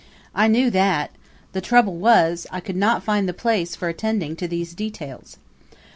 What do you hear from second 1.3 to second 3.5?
the trouble was I could not find the